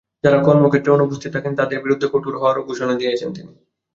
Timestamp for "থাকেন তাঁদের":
1.35-1.79